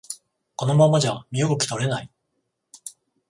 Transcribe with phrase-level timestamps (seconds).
[0.55, 2.09] このままじゃ身動き取れない